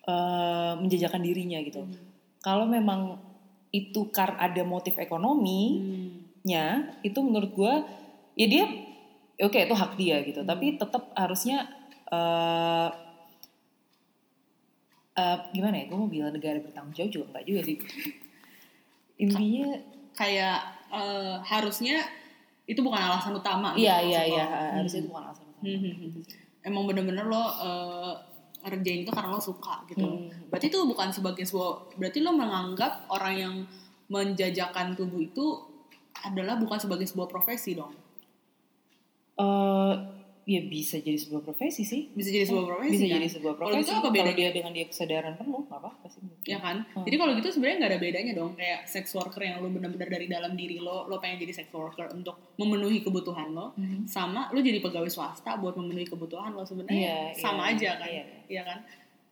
[0.00, 1.87] eh, menjajakan dirinya gitu.
[1.87, 1.94] Hmm.
[2.40, 3.16] Kalau memang
[3.70, 7.00] itu karena ada motif ekonominya, Hmm.
[7.00, 7.74] itu menurut gue
[8.35, 8.64] ya dia
[9.38, 10.48] oke itu hak dia gitu Hmm.
[10.48, 11.68] tapi tetap harusnya
[12.11, 12.90] eh,
[15.55, 15.85] gimana ya?
[15.87, 17.77] Gue mau bilang negara bertanggung jawab juga enggak juga sih.
[19.23, 19.68] Intinya
[20.16, 20.59] kayak
[20.90, 22.03] eh, harusnya
[22.70, 24.44] itu bukan alasan utama gitu, iya iya iya.
[24.79, 25.07] harusnya Hmm.
[25.07, 25.62] itu bukan alasan utama.
[25.66, 26.23] Hmm, hmm, hmm.
[26.62, 28.14] emang bener-bener lo eh,
[28.61, 30.07] ngerjain itu karena lo suka gitu.
[30.07, 30.29] Hmm.
[30.53, 33.55] berarti itu bukan sebagai sebuah berarti lo menganggap orang yang
[34.11, 35.46] menjajakan tubuh itu
[36.20, 37.94] adalah bukan sebagai sebuah profesi dong?
[39.40, 39.94] Eh,
[40.50, 43.14] ya bisa jadi sebuah profesi sih bisa jadi sebuah profesi bisa kan?
[43.14, 44.34] jadi sebuah Kalau profesi gitu apa kalau bedanya?
[44.34, 47.04] dia dengan dia kesadaran penuh nggak apa-apa sih ya kan Hmm.
[47.06, 50.26] jadi kalau gitu sebenarnya nggak ada bedanya dong kayak sex worker yang lo benar-benar dari
[50.26, 54.04] dalam diri lo lo pengen jadi sex worker untuk memenuhi kebutuhan lo Mhm.
[54.04, 58.08] sama lo jadi pegawai swasta buat memenuhi kebutuhan lo sebenarnya Iya, sama iya, aja kan
[58.08, 58.24] iya.
[58.48, 58.78] iya kan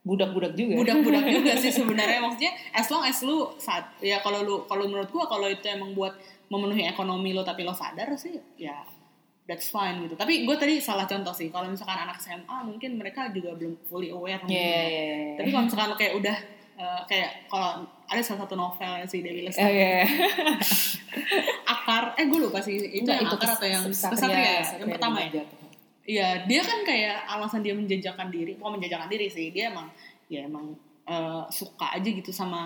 [0.01, 4.55] budak-budak juga budak-budak juga sih sebenarnya maksudnya as long as lu saat ya kalau lu
[4.65, 6.15] kalau menurut gua kalau itu emang buat
[6.47, 8.79] memenuhi ekonomi lo tapi lo sadar sih ya
[9.49, 10.15] that's fine gitu.
[10.15, 11.49] Tapi gue tadi salah contoh sih.
[11.49, 15.17] Kalau misalkan anak SMA mungkin mereka juga belum fully aware iya, iya, iya.
[15.41, 16.37] tapi kalau misalkan kayak udah
[16.77, 19.73] eh, kayak kalau ada salah satu novel yang si Dewi Lestari.
[19.73, 20.05] Iya, iya.
[21.75, 22.77] akar eh gue lupa sih.
[22.77, 24.65] Itu Enggak, yang akar atau yang kesatria ya?
[24.85, 25.45] Yang pertama ya?
[26.09, 29.93] Iya, dia kan kayak alasan dia menjajakan diri, bukan menjajakan diri sih, dia emang
[30.29, 30.73] ya emang
[31.09, 32.61] eh, suka aja gitu sama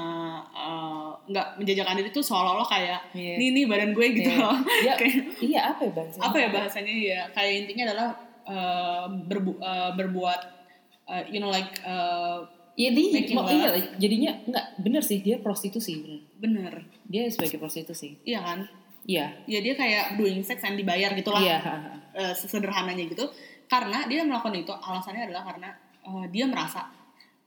[0.51, 3.39] eh, nggak menjajakan diri tuh seolah-olah kayak Iya.
[3.39, 4.43] nih nih badan gue gitu Iya.
[4.43, 4.57] loh.
[4.83, 6.23] Ya, Kayak- iya apa ya bahasanya?
[6.25, 8.09] apa ya bahasanya ya kayak intinya adalah
[8.45, 10.41] eh, berbu- eh, berbuat
[11.07, 11.71] eh, you know like
[12.73, 13.53] Iya Making mau- love.
[13.53, 16.25] iya, jadinya enggak bener sih dia prostitusi bener.
[16.41, 16.75] bener,
[17.05, 18.17] Dia sebagai prostitusi.
[18.25, 18.65] iya kan?
[19.05, 19.29] Iya.
[19.45, 21.39] Ya dia kayak doing sex yang dibayar gitu lah.
[21.39, 21.59] Iya.
[21.61, 21.75] ha.
[22.13, 23.29] eh, sesederhananya gitu
[23.67, 25.69] karena dia melakukan itu alasannya adalah karena
[26.03, 26.89] eh, dia merasa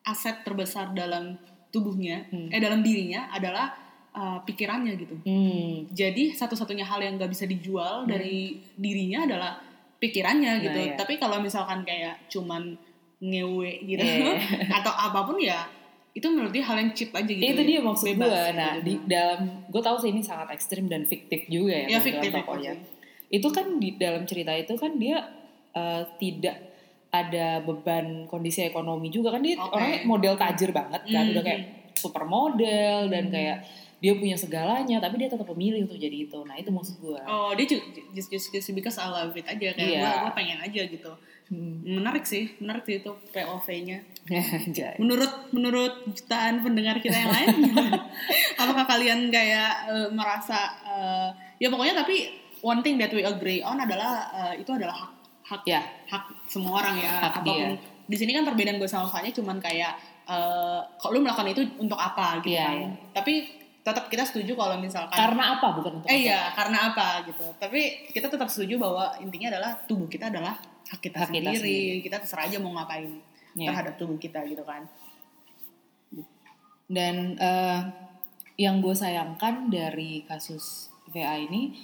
[0.06, 1.36] aset terbesar dalam
[1.70, 2.48] tubuhnya Hmm.
[2.48, 3.74] eh dalam dirinya adalah
[4.12, 5.90] eh, pikirannya gitu Hmm.
[5.92, 9.52] jadi satu-satunya hal yang nggak bisa dijual dari dirinya adalah
[9.98, 10.96] pikirannya Nah, gitu iya.
[10.96, 12.78] tapi kalau misalkan kayak cuman
[13.20, 14.40] ngewe gitu Iya.
[14.78, 15.68] atau apa pun ya
[16.12, 18.24] itu menurut dia hal yang cheap aja gitu itu dia maksud gue.
[18.56, 18.88] Nah, gitu.
[18.88, 21.88] di dalam gue tahu sih ini sangat ekstrim dan fiktif juga ya.
[21.92, 22.72] ya fiktif tokohnya.
[22.72, 22.88] fiktif.
[23.28, 25.20] Itu kan di dalam cerita itu kan dia
[25.76, 26.56] eh, tidak
[27.18, 29.72] ada beban kondisi ekonomi juga kan dia Oke.
[29.72, 31.32] orangnya model tajir banget kan Mhm.
[31.32, 31.62] udah kayak
[31.96, 33.32] supermodel dan Mhm.
[33.32, 33.58] kayak
[33.96, 36.40] dia punya segalanya tapi dia tetap memilih untuk jadi itu.
[36.44, 37.18] Nah, itu maksud gue.
[37.26, 40.22] Oh dia ju- just, just, just because I love it aja kayak Iya.
[40.22, 41.12] gue pengen aja gitu
[41.46, 41.78] Hmm.
[41.86, 44.02] menarik sih menarik sih itu POV-nya
[44.98, 47.48] menurut menurut jutaan pendengar kita yang lain
[48.58, 53.78] apakah kalian kayak eh, merasa eh, ya pokoknya tapi one thing that we agree on
[53.78, 55.12] adalah eh, itu adalah hak
[55.46, 55.86] hak Ya.
[56.10, 57.74] hak semua orang ya Hak apa pun
[58.06, 59.98] di sini kan perbedaan gue sama Fanya cuman kayak
[60.30, 62.90] eh, kalau lu melakukan itu untuk apa gitu Iya, kan iya.
[63.14, 63.34] tapi
[63.86, 67.46] tetap kita setuju kalau misalkan Karena apa bukan untuk Eh iya, karena apa gitu.
[67.62, 70.58] Tapi kita tetap setuju bahwa intinya adalah tubuh kita adalah
[70.90, 72.02] hak kita, Hak kita sendiri.
[72.02, 73.14] Kita terserah aja mau ngapain
[73.54, 73.70] Iya.
[73.70, 74.90] terhadap tubuh kita gitu kan.
[76.86, 77.80] Dan eh,
[78.58, 81.78] yang gue sayangkan dari kasus VA ini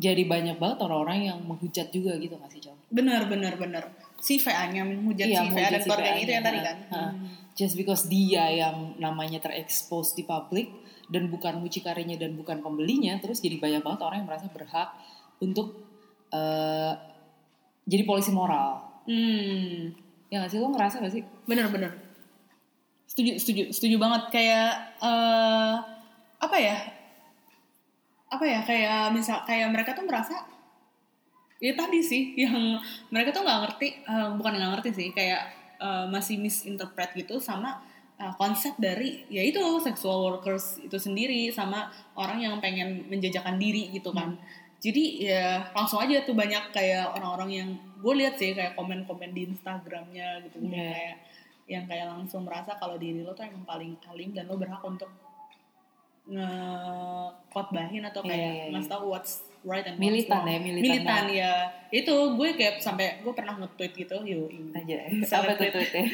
[0.00, 2.78] jadi banyak banget orang-orang yang menghujat juga gitu gak sih, Cong?
[2.88, 3.84] Bener, bener, bener.
[4.16, 6.76] Si VA-nya menghujat Iya, si VA dan keluarganya itu yang tadi kan.
[6.88, 7.00] ha.
[7.12, 7.28] Hmm.
[7.52, 10.72] Just because dia yang namanya terekspos di publik
[11.12, 14.88] dan bukan mucikarinya dan bukan pembelinya, terus jadi banyak banget orang yang merasa berhak
[15.36, 15.84] untuk
[16.32, 16.92] eh,
[17.84, 18.80] jadi polisi moral.
[19.04, 19.92] Hmm.
[20.32, 20.58] Ya gak sih?
[20.64, 21.22] Lo ngerasa gak sih?
[21.44, 21.92] Bener, bener.
[23.04, 24.32] Setuju, setuju, setuju banget.
[24.32, 25.76] Kayak eh
[26.40, 26.99] apa ya?
[28.30, 28.60] Apa ya?
[28.62, 30.46] Kayak misal kayak mereka tuh merasa
[31.60, 32.80] ya tadi sih yang
[33.12, 35.42] mereka tuh nggak ngerti eh, bukan nggak ngerti sih kayak
[35.76, 37.84] eh, masih misinterpret gitu sama
[38.16, 43.92] eh, konsep dari ya itu sexual workers itu sendiri sama orang yang pengen menjajakan diri
[43.92, 44.40] gitu kan
[44.80, 45.44] jadi ya
[45.76, 47.68] langsung aja tuh banyak kayak orang-orang yang
[48.00, 50.72] gue lihat sih kayak komen-komen di Instagramnya gitu Iya.
[50.72, 51.16] kayak
[51.68, 55.12] yang kayak langsung merasa kalau diri lo tuh emang paling alim dan lo berhak untuk
[56.26, 58.64] ngekotbahin atau kayak iya, iya.
[58.70, 60.46] ngasih tahu what's right and what's Militan wrong.
[60.46, 61.36] ya, militan militan banget.
[61.36, 61.52] ya
[61.90, 64.96] itu gue kayak sampai gue pernah nge-tweet gitu yo Aja.
[65.26, 65.72] Tuh tweet.
[65.72, 66.04] tweetnya?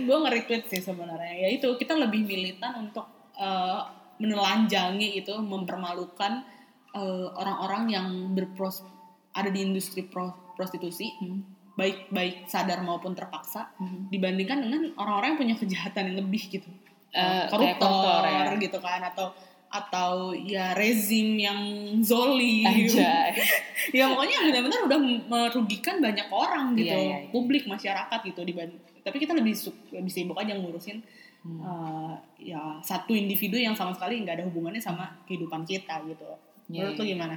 [0.00, 3.80] gue nge-retweet sih sebenarnya ya itu kita lebih militan untuk eh,
[4.16, 6.42] menelanjangi itu mempermalukan
[6.90, 8.82] eh, orang-orang yang berpros
[9.30, 11.44] ada di industri pro- prostitusi Hmm.
[11.76, 14.08] baik baik sadar maupun terpaksa Hmm.
[14.08, 16.68] dibandingkan dengan orang-orang yang punya kejahatan yang lebih gitu
[17.12, 18.54] Kayak koruptor koruptor ya.
[18.60, 19.26] gitu kan atau
[19.66, 21.60] atau ya rezim yang
[22.00, 22.64] zolim
[23.96, 27.28] ya pokoknya benar-benar udah merugikan banyak orang gitu Iya, iya, iya.
[27.34, 29.54] publik masyarakat gitu dibanding tapi kita lebih
[29.92, 31.02] lebih sibuk aja ngurusin
[31.46, 31.62] Hmm.
[31.62, 32.14] eh,
[32.50, 36.26] ya satu individu yang sama sekali nggak ada hubungannya sama kehidupan kita gitu
[36.66, 37.14] Iya, menurut iya.
[37.14, 37.36] gimana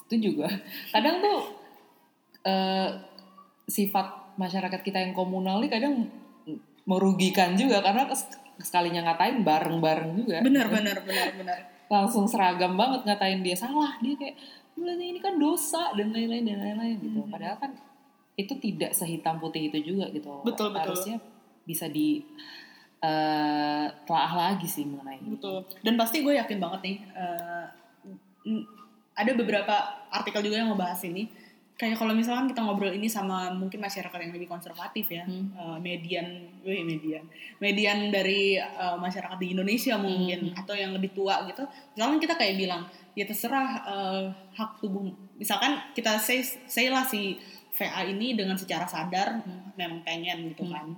[0.00, 0.50] Setuju gue.
[0.96, 1.38] Kadang tuh
[2.48, 2.88] eh,
[3.68, 4.06] sifat
[4.40, 6.08] masyarakat kita yang komunal nih kadang
[6.86, 8.06] merugikan juga karena
[8.62, 10.38] sekalinya ngatain bareng-bareng juga.
[10.40, 14.34] benar benar benar benar Langsung seragam banget ngatain dia salah, dia kayak
[14.74, 17.20] "Bulan ini kan dosa dan lain-lain dan lain-lain gitu.
[17.22, 17.30] Hmm.
[17.30, 17.70] Padahal kan
[18.34, 20.42] itu tidak sehitam putih itu juga gitu.
[20.42, 20.82] Betul, betul.
[20.82, 21.16] Harusnya
[21.66, 22.22] bisa di
[23.02, 25.36] eh, telaah lagi sih mengenai ini.
[25.36, 26.96] betul dan pasti gue yakin banget nih
[28.48, 28.66] n-
[29.12, 29.74] ada beberapa
[30.08, 31.28] artikel juga yang ngebahas ini
[31.76, 35.52] kayak kalau misalkan kita ngobrol ini sama mungkin masyarakat yang lebih konservatif ya Hmm.
[35.52, 36.26] eh, median
[36.64, 37.24] wih median
[37.58, 40.60] median dari eh, masyarakat di Indonesia mungkin Hmm.
[40.60, 44.24] atau yang lebih tua gitu misalkan kita kayak bilang ya terserah eh,
[44.56, 45.04] hak tubuh
[45.36, 47.36] misalkan kita say say lah si
[47.76, 49.44] VA ini dengan secara sadar
[49.76, 50.72] memang pengen gitu Hmm.
[50.72, 50.88] kan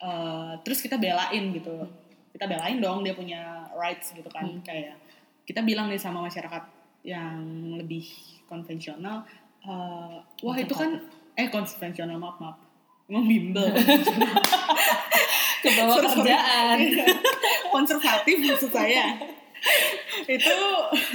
[0.00, 1.76] Eh, terus kita belain gitu
[2.32, 4.64] kita belain dong dia punya rights gitu kan Hmm.
[4.64, 4.96] kayak
[5.44, 6.64] kita bilang nih sama masyarakat
[7.04, 7.36] yang
[7.76, 8.08] lebih
[8.48, 9.28] konvensional
[9.64, 10.90] eh, wah itu kan
[11.36, 12.56] eh konvensional maaf maaf.
[13.10, 13.66] Emang bimbel.
[15.62, 16.16] Ke bawah Sorry, sorry.
[16.24, 16.78] kerjaan.
[17.74, 19.18] konservatif maksud saya.
[20.24, 20.58] Itu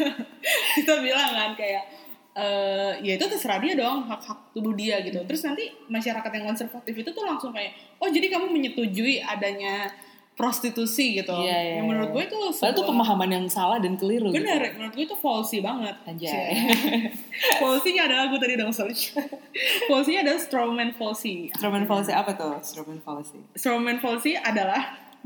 [0.78, 1.84] kita bilang kan kayak
[2.36, 5.18] eh ya itu terserah dia dong hak hak tubuh dia gitu.
[5.26, 9.90] Terus nanti masyarakat yang konservatif itu tuh langsung kayak oh jadi kamu menyetujui adanya
[10.36, 12.14] prostitusi gitu Iya, iya, yang menurut iya.
[12.14, 14.30] gue itu Padahal itu sebuah- pemahaman yang salah dan keliru.
[14.30, 14.76] bener Gitu.
[14.76, 16.52] menurut gue itu falsy banget Anjay.
[17.64, 19.16] falsy-nya adalah gue tadi dong search
[19.88, 22.52] falsy-nya adalah strawman falsy Instrumen policy apa tuh?
[22.54, 23.40] Instrumen policy.
[23.54, 25.00] strawman falsy adalah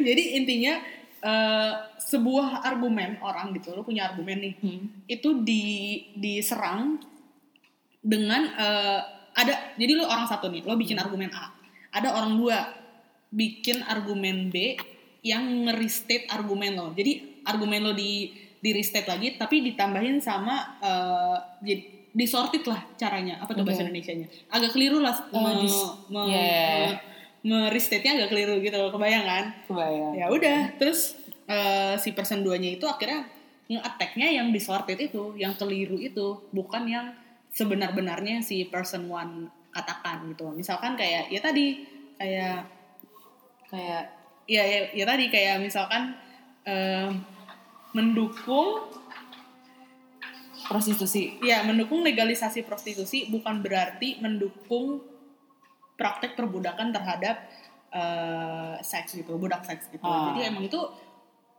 [0.00, 0.74] jadi intinya
[1.20, 4.84] eh, sebuah argumen orang gitu lo punya argumen nih Hmm.
[5.06, 5.64] itu di
[6.14, 6.98] diserang
[8.00, 9.00] dengan eh,
[9.32, 11.52] ada jadi lo orang satu nih lo bikin argumen A
[11.92, 12.58] ada orang dua
[13.34, 14.78] bikin argumen B
[15.20, 21.36] yang nge-restate argumen lo jadi argumen lo di di restate lagi tapi ditambahin sama eh,
[21.60, 21.82] jadi
[22.14, 23.90] disorted lah caranya apa tuh bahasa Oke.
[23.90, 26.94] Indonesia-nya agak keliru lah Oh, me, dis- me- yeah.
[26.94, 27.02] me-
[27.44, 30.12] me-restate-nya agak keliru gitu kebayang kan Kebayang.
[30.14, 33.26] ya udah terus eh, si person 2 nya itu akhirnya
[33.66, 37.06] nge-attack-nya yang disorted itu yang keliru itu bukan yang
[37.50, 41.82] sebenar-benarnya si person one katakan gitu misalkan kayak ya tadi
[42.14, 42.64] kayak
[43.66, 44.12] Kayak
[44.44, 46.14] ya ya, ya tadi kayak misalkan
[46.64, 47.08] eh,
[47.92, 48.90] mendukung
[50.64, 51.36] prostitusi.
[51.44, 55.00] ya mendukung legalisasi prostitusi bukan berarti mendukung
[55.94, 57.36] praktek perbudakan terhadap
[57.92, 60.32] eh, seks gitu budak seks gitu Ah.
[60.32, 60.80] jadi emang itu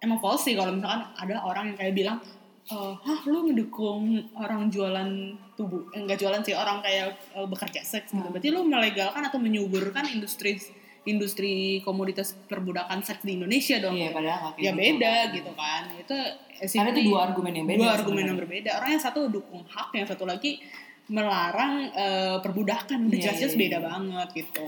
[0.02, 2.18] emang false sih kalau misalkan ada orang yang kayak bilang
[2.66, 5.10] eh, hah lu mendukung orang jualan
[5.56, 8.34] tubuh enggak jualan sih orang kayak eh, bekerja seks gitu Hmm.
[8.34, 10.58] berarti lu melegalkan atau menyuburkan industri
[11.06, 13.94] industri komoditas perbudakan seks di Indonesia dong.
[13.94, 14.82] Iya, padahal ya gitu.
[14.82, 15.84] beda gitu kan.
[15.94, 16.18] Itu
[16.56, 18.30] Karena itu dua argumen yang beda dua argumen sebenarnya.
[18.30, 18.70] yang berbeda.
[18.82, 20.58] Orang yang satu dukung hak yang satu lagi
[21.06, 23.06] melarang eh, perbudakan.
[23.06, 24.66] Udah jelas-jelas iya, beda banget gitu.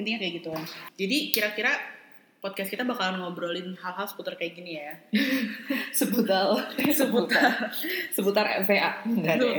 [0.00, 0.50] Intinya kayak gitu.
[0.96, 1.72] Jadi kira-kira
[2.42, 4.96] podcast kita bakalan ngobrolin hal-hal seputar kayak gini ya?
[6.00, 6.56] Seputar.
[6.90, 7.70] Seputar.
[8.08, 9.52] Seputar FPA enggak deh.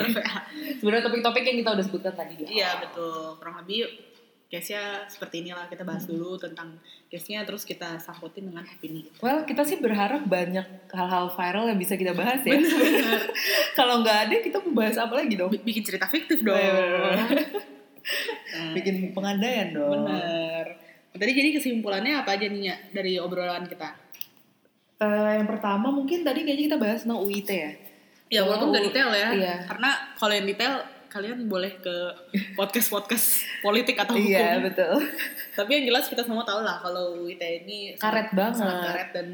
[0.82, 3.38] Sebenarnya topik-topik yang kita udah sebutkan tadi di iya betul.
[3.38, 4.12] Kurang lebih
[4.53, 6.77] case-nya seperti inilah kita bahas dulu tentang
[7.09, 9.17] case-nya terus kita sangkutin dengan opini kita.
[9.25, 12.61] Well, kita sih berharap banyak hal-hal viral yang bisa kita bahas ya.
[13.81, 15.49] Kalau nggak ada, kita mau bahas apa lagi dong?
[15.49, 17.49] Bikin cerita fiktif dong Bener.
[18.53, 20.05] Nah, Bikin pengandaian dong.
[20.05, 24.03] bener tadi jadi kesimpulannya apa aja nih Nya, dari obrolan kita
[25.03, 27.71] Eh, yang pertama mungkin tadi kayaknya kita bahas tentang UIT ya.
[28.31, 29.55] Ya walaupun nggak detail ya, iya.
[29.67, 30.79] karena kalau yang detail
[31.13, 31.95] kalian boleh ke
[32.58, 33.26] podcast podcast
[33.62, 34.34] politik atau hukum.
[34.34, 34.97] Iya betul.
[35.54, 38.58] Tapi yang jelas kita semua tahu lah kalau UIT ini Karet sangat- banget.
[38.58, 39.28] sangat karet dan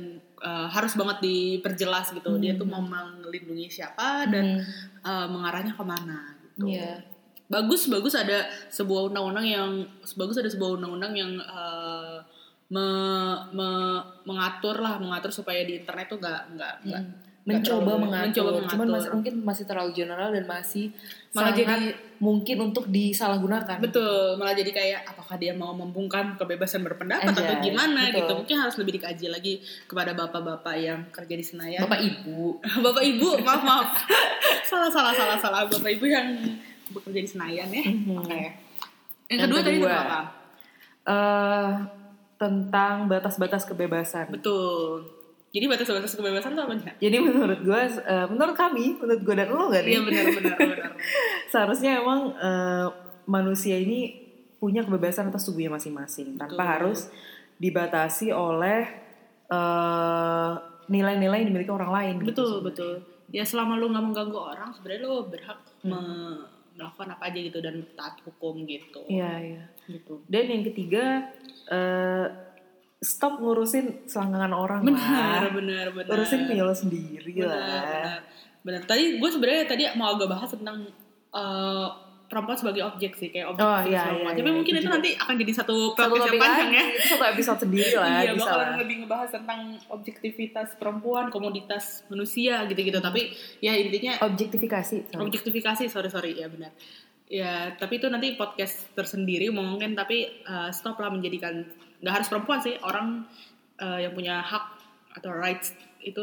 [0.44, 2.36] uh, harus banget diperjelas gitu.
[2.36, 4.60] Dia tuh mau melindungi siapa dan
[5.02, 6.36] uh, mengarahnya ke mana.
[6.60, 6.76] Gitu.
[6.76, 7.00] Iya.
[7.48, 9.70] Bagus bagus ada sebuah undang-undang yang
[10.13, 12.22] bagus ada sebuah undang-undang yang uh,
[12.70, 18.04] me- me- mengatur lah mengatur supaya di internet tuh nggak nggak nggak nggak mencoba terlalu-
[18.04, 18.93] mengatur, mencoba cuman mengatur.
[18.95, 20.86] masih mungkin masih terlalu general dan masih
[21.30, 23.78] Malah sangat jadi- mungkin untuk disalahgunakan.
[23.80, 28.17] Betul, malah jadi kayak apakah dia mau membungkam kebebasan berpendapat atau Anjay, gimana betul.
[28.19, 28.34] gitu.
[28.36, 29.54] Mungkin harus lebih dikaji lagi
[29.86, 31.80] kepada bapak-bapak yang kerja di Senayan.
[31.82, 32.60] Bapak Ibu.
[32.86, 33.88] Bapak Ibu, maaf maaf.
[34.63, 36.28] salah salah salah salah Bapak Ibu yang
[36.89, 37.84] bekerja di Senayan ya.
[37.84, 38.13] Mhm.
[38.15, 38.36] Oke.
[38.36, 38.49] Yang,
[39.30, 39.89] Yang kedua, tadi kedua.
[39.89, 40.21] tentang apa?
[41.06, 41.69] eh
[42.36, 44.30] tentang batas-batas kebebasan.
[44.30, 45.18] Betul.
[45.50, 46.92] Jadi batas-batas kebebasan itu apa Nya?
[46.96, 49.92] Jadi menurut gue, eh, menurut kami, menurut gue dan lo gak nih?
[49.92, 50.92] Iya benar benar benar.
[51.52, 52.88] Seharusnya emang eh,
[53.26, 54.14] manusia ini
[54.56, 56.68] punya kebebasan atas tubuhnya masing-masing tanpa Betul.
[56.68, 57.00] harus
[57.58, 58.86] dibatasi oleh
[59.48, 60.52] eh,
[60.88, 62.14] nilai-nilai yang dimiliki orang lain.
[62.20, 62.66] gitu betul sebenarnya.
[62.66, 62.94] betul.
[63.30, 67.76] Ya selama lu nggak mengganggu orang, sebenarnya lu berhak me- melakukan apa aja gitu dan
[67.92, 69.64] taat hukum gitu Iya, iya.
[69.86, 71.28] gitu Dan yang ketiga,
[71.68, 72.26] eh,
[73.00, 75.00] stop ngurusin selangkangan orang benar
[75.42, 75.52] lah.
[75.52, 77.64] benar benar Urusin punya lo sendiri benar lah.
[77.64, 78.20] benar
[78.60, 80.84] benar tadi gue sebenarnya tadi mau agak bahas tentang
[81.32, 81.88] eh,
[82.28, 84.96] perempuan sebagai objek sih kayak objek Oh, iya, iya, tapi iya, mungkin itu itu juga.
[84.96, 88.44] nanti akan jadi satu Satu podcast yang panjang ya satu episode sendiri lah, iya bisa
[88.46, 88.78] bakalan lah.
[88.78, 89.60] lebih ngebahas tentang
[89.90, 94.98] objektivitas perempuan komoditas manusia gitu-gitu tapi ya intinya Objektifikasi.
[95.08, 95.22] sorry.
[95.24, 96.70] objektifikasi sorry sorry ya benar
[97.26, 101.66] ya tapi itu nanti podcast tersendiri mungkin tapi uh, stop lah menjadikan
[102.00, 103.28] nggak harus perempuan sih orang
[103.78, 104.66] uh, yang punya hak
[105.14, 106.22] atau rights itu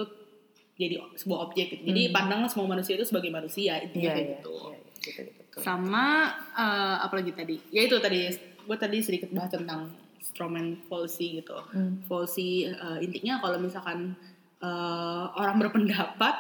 [0.77, 1.83] jadi sebuah objek gitu.
[1.89, 2.15] jadi Hmm.
[2.15, 5.57] pandanglah semua manusia itu sebagai manusia intinya Iya, kayak iya, gitu iya, iya, gitu, gitu.
[5.61, 6.05] sama
[6.53, 8.29] uh, apa lagi tadi ya itu tadi
[8.67, 9.89] gue tadi sedikit bahas tentang
[10.21, 12.03] strawman policy gitu Hmm.
[12.05, 14.13] policy uh, intinya kalau misalkan
[14.61, 16.35] uh, orang berpendapat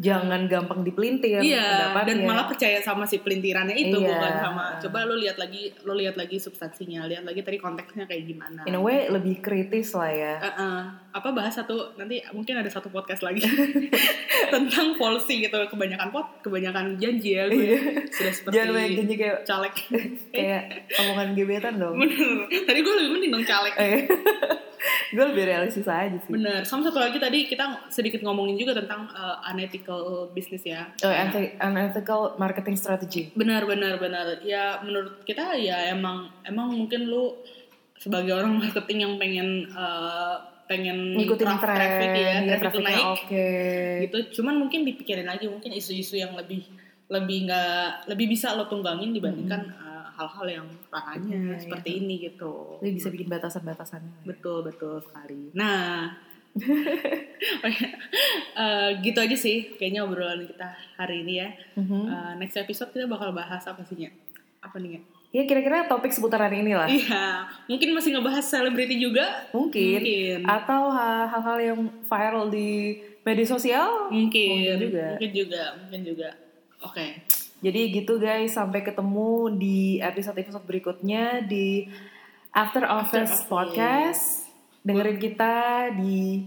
[0.00, 4.08] Jangan gampang dipelintir Iya, dan malah percaya sama si pelintirannya itu Iya.
[4.08, 4.64] bukan sama.
[4.80, 8.64] Coba lu lihat lagi, lu lihat lagi substansinya, lihat lagi tadi konteksnya kayak gimana.
[8.64, 10.34] in a way lebih kritis lah ya.
[10.40, 13.42] Eh, eh, apa bahas satu nanti mungkin ada satu podcast lagi
[14.48, 17.76] tentang policy gitu kebanyakan pot kebanyakan janji ya gue
[18.08, 18.62] sudah seperti Iya.
[18.62, 19.74] Jangan banyak janji kayak caleg
[20.34, 20.62] kayak
[20.96, 21.94] omongan gebetan dong.
[21.94, 22.30] bener
[22.64, 23.74] tadi gue lebih mending dong caleg
[25.10, 26.30] gue lebih realistis aja sih.
[26.30, 31.08] bener sama satu lagi tadi kita sedikit ngomongin juga tentang eh, unethical business ya Oh,
[31.08, 33.34] anti- unethical marketing strategy.
[33.34, 37.34] benar benar benar ya menurut kita ya emang emang mungkin lu
[37.94, 42.80] sebagai orang marketing yang pengen eh, pengen Ngikutin traf- tren, traffic ya ya, traffic itu
[42.80, 43.48] naik oke.
[44.00, 46.62] gitu cuman mungkin dipikirin lagi mungkin isu-isu yang lebih
[47.10, 49.89] lebih nggak lebih bisa lo tunggangin dibandingkan eh,
[50.20, 51.98] hal-hal yang ranahnya Iya, seperti iya.
[51.98, 54.22] ini gitu Jadi bisa bikin batasan-batasannya.
[54.22, 56.12] betul betul sekali nah
[58.56, 61.48] eh, gitu aja sih kayaknya obrolan kita hari ini ya.
[61.78, 64.10] Eh, next episode kita bakal bahas apa sih Nya?
[64.58, 65.00] apa nih Nya?
[65.30, 66.90] Ya kira-kira topik seputaran inilah.
[66.90, 69.46] Iya, mungkin masih ngebahas selebriti juga.
[69.54, 70.02] Mungkin.
[70.02, 70.38] Mungkin.
[70.42, 74.10] Atau ha- hal-hal yang viral di media sosial.
[74.10, 74.50] Mungkin.
[74.66, 75.06] Mungkin juga.
[75.14, 75.62] Mungkin juga.
[75.78, 76.28] Mungkin juga.
[76.82, 77.06] Oke.
[77.60, 81.84] Jadi gitu guys, sampai ketemu di episode-episode berikutnya di
[82.56, 83.48] After Office Office.
[83.48, 84.24] Podcast.
[84.80, 85.56] Dengerin kita
[85.92, 86.40] di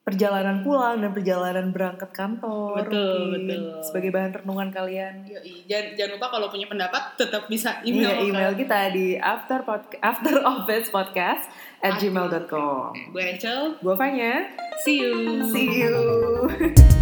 [0.00, 2.82] perjalanan pulang dan perjalanan berangkat kantor.
[2.82, 3.36] Betul, mungkin.
[3.36, 3.84] betul.
[3.84, 5.14] Sebagai bahan renungan kalian.
[5.28, 5.68] Yoi.
[5.68, 8.08] Jangan, jangan lupa kalau punya pendapat tetap bisa email.
[8.08, 9.60] Iya, email kita di after
[10.00, 11.52] after office podcast
[11.84, 12.96] at gmail.com.
[13.12, 13.76] Gue Rachel.
[13.78, 14.48] Gue Fanya.
[14.82, 15.46] See you.
[15.52, 16.99] See you.